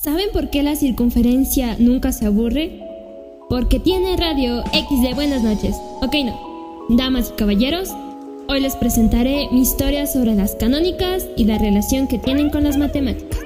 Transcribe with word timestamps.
¿Saben 0.00 0.28
por 0.32 0.48
qué 0.48 0.62
la 0.62 0.76
circunferencia 0.76 1.74
nunca 1.80 2.12
se 2.12 2.26
aburre? 2.26 2.80
Porque 3.48 3.80
tiene 3.80 4.16
radio 4.16 4.62
X 4.72 5.02
de 5.02 5.12
buenas 5.12 5.42
noches. 5.42 5.74
Ok, 6.00 6.14
no. 6.24 6.38
Damas 6.88 7.30
y 7.30 7.36
caballeros, 7.36 7.90
hoy 8.48 8.60
les 8.60 8.76
presentaré 8.76 9.48
mi 9.50 9.62
historia 9.62 10.06
sobre 10.06 10.36
las 10.36 10.54
canónicas 10.54 11.26
y 11.36 11.44
la 11.44 11.58
relación 11.58 12.06
que 12.06 12.18
tienen 12.18 12.50
con 12.50 12.62
las 12.62 12.76
matemáticas. 12.76 13.40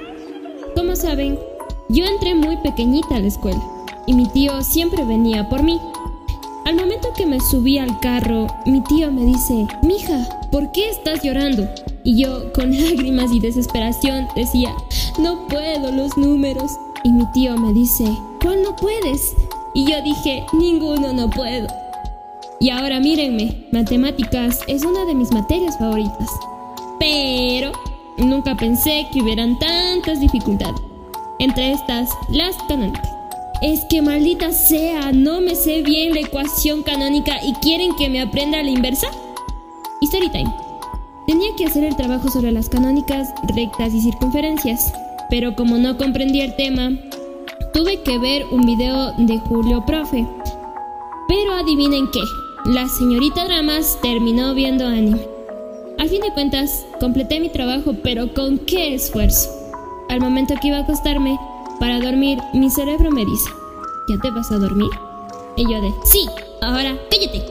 Como 0.75 0.95
saben, 0.95 1.39
yo 1.89 2.05
entré 2.05 2.35
muy 2.35 2.57
pequeñita 2.57 3.15
a 3.15 3.19
la 3.19 3.27
escuela 3.27 3.61
y 4.05 4.13
mi 4.13 4.27
tío 4.29 4.61
siempre 4.61 5.03
venía 5.05 5.49
por 5.49 5.63
mí. 5.63 5.79
Al 6.65 6.75
momento 6.75 7.07
que 7.17 7.25
me 7.25 7.39
subí 7.39 7.79
al 7.79 7.99
carro, 7.99 8.45
mi 8.67 8.81
tío 8.83 9.11
me 9.11 9.25
dice, 9.25 9.65
Mija, 9.81 10.29
¿por 10.51 10.71
qué 10.71 10.87
estás 10.91 11.23
llorando? 11.23 11.67
Y 12.03 12.21
yo, 12.21 12.53
con 12.53 12.71
lágrimas 12.79 13.31
y 13.31 13.39
desesperación, 13.39 14.27
decía, 14.35 14.71
no 15.19 15.47
puedo 15.47 15.91
los 15.91 16.17
números. 16.17 16.71
Y 17.03 17.11
mi 17.11 17.25
tío 17.31 17.57
me 17.57 17.73
dice, 17.73 18.05
¿cuál 18.41 18.63
no 18.63 18.75
puedes? 18.75 19.35
Y 19.73 19.89
yo 19.89 20.01
dije, 20.01 20.45
ninguno 20.53 21.13
no 21.13 21.29
puedo. 21.29 21.67
Y 22.59 22.69
ahora 22.69 22.99
mírenme, 22.99 23.67
matemáticas 23.71 24.61
es 24.67 24.85
una 24.85 25.05
de 25.05 25.15
mis 25.15 25.31
materias 25.31 25.77
favoritas. 25.77 26.29
Pero 26.99 27.71
nunca 28.17 28.55
pensé 28.55 29.07
que 29.11 29.21
hubieran 29.21 29.59
tantas 29.59 30.21
dificultades. 30.21 30.79
Entre 31.39 31.73
estas, 31.73 32.09
las 32.29 32.55
canónicas. 32.69 33.09
Es 33.61 33.85
que 33.89 34.01
maldita 34.01 34.51
sea, 34.51 35.11
no 35.11 35.41
me 35.41 35.55
sé 35.55 35.81
bien 35.81 36.13
la 36.13 36.21
ecuación 36.21 36.83
canónica 36.83 37.43
y 37.43 37.53
quieren 37.55 37.95
que 37.95 38.09
me 38.09 38.21
aprenda 38.21 38.61
la 38.61 38.69
inversa. 38.69 39.07
Story 40.01 40.29
time. 40.29 40.62
Tenía 41.25 41.55
que 41.55 41.65
hacer 41.65 41.85
el 41.85 41.95
trabajo 41.95 42.29
sobre 42.29 42.51
las 42.51 42.67
canónicas, 42.67 43.33
rectas 43.55 43.93
y 43.93 44.01
circunferencias, 44.01 44.93
pero 45.29 45.55
como 45.55 45.77
no 45.77 45.97
comprendía 45.97 46.43
el 46.43 46.55
tema, 46.55 46.91
tuve 47.73 48.01
que 48.01 48.17
ver 48.19 48.45
un 48.51 48.65
video 48.65 49.13
de 49.17 49.37
Julio 49.39 49.85
Profe. 49.85 50.27
Pero 51.29 51.53
adivinen 51.53 52.09
qué, 52.11 52.19
la 52.65 52.89
señorita 52.89 53.45
Dramas 53.45 53.97
terminó 54.01 54.53
viendo 54.53 54.85
anime. 54.85 55.21
Al 55.97 56.09
fin 56.09 56.19
de 56.19 56.33
cuentas, 56.33 56.85
completé 56.99 57.39
mi 57.39 57.47
trabajo, 57.47 57.93
pero 58.03 58.33
con 58.33 58.57
qué 58.59 58.93
esfuerzo. 58.93 59.49
Al 60.09 60.19
momento 60.19 60.55
que 60.61 60.67
iba 60.67 60.77
a 60.77 60.81
acostarme, 60.81 61.39
para 61.79 62.01
dormir, 62.01 62.39
mi 62.53 62.69
cerebro 62.69 63.11
me 63.11 63.25
dice, 63.25 63.49
¿ya 64.09 64.17
te 64.21 64.29
vas 64.29 64.51
a 64.51 64.57
dormir? 64.57 64.89
Y 65.55 65.63
yo 65.63 65.81
de, 65.81 65.93
sí, 66.03 66.27
ahora 66.61 66.97
cállate. 67.09 67.43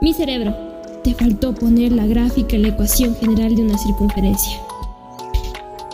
Mi 0.00 0.12
cerebro, 0.12 0.73
te 1.04 1.14
faltó 1.14 1.54
poner 1.54 1.92
la 1.92 2.06
gráfica 2.06 2.56
en 2.56 2.62
la 2.62 2.68
ecuación 2.68 3.14
general 3.16 3.54
de 3.54 3.62
una 3.62 3.78
circunferencia. 3.78 4.58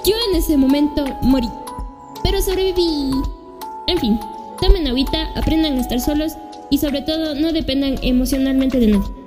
Yo 0.06 0.14
en 0.30 0.36
ese 0.36 0.56
momento 0.56 1.04
morí, 1.20 1.48
pero 2.22 2.40
sobreviví. 2.40 3.10
En 3.88 3.98
fin, 3.98 4.18
tomen 4.60 4.86
agüita, 4.86 5.28
aprendan 5.34 5.76
a 5.76 5.80
estar 5.80 6.00
solos 6.00 6.34
y 6.70 6.78
sobre 6.78 7.02
todo 7.02 7.34
no 7.34 7.52
dependan 7.52 7.96
emocionalmente 8.02 8.78
de 8.78 8.86
nadie. 8.86 9.19